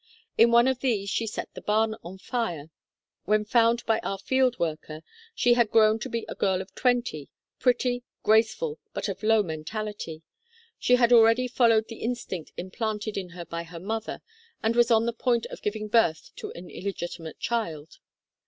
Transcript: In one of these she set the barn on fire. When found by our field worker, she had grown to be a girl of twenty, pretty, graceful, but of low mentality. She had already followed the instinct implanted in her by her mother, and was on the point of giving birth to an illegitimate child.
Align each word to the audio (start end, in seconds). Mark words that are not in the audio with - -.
In 0.35 0.49
one 0.49 0.67
of 0.67 0.79
these 0.79 1.11
she 1.11 1.27
set 1.27 1.53
the 1.53 1.61
barn 1.61 1.93
on 2.03 2.17
fire. 2.17 2.71
When 3.25 3.45
found 3.45 3.85
by 3.85 3.99
our 3.99 4.17
field 4.17 4.57
worker, 4.57 5.03
she 5.35 5.53
had 5.53 5.69
grown 5.69 5.99
to 5.99 6.09
be 6.09 6.25
a 6.27 6.33
girl 6.33 6.59
of 6.59 6.73
twenty, 6.73 7.29
pretty, 7.59 8.01
graceful, 8.23 8.79
but 8.95 9.07
of 9.09 9.21
low 9.21 9.43
mentality. 9.43 10.23
She 10.79 10.95
had 10.95 11.13
already 11.13 11.47
followed 11.47 11.87
the 11.87 11.97
instinct 12.01 12.51
implanted 12.57 13.15
in 13.15 13.29
her 13.37 13.45
by 13.45 13.61
her 13.61 13.79
mother, 13.79 14.23
and 14.63 14.75
was 14.75 14.89
on 14.89 15.05
the 15.05 15.13
point 15.13 15.45
of 15.51 15.61
giving 15.61 15.87
birth 15.87 16.31
to 16.37 16.51
an 16.53 16.71
illegitimate 16.71 17.39
child. 17.39 17.99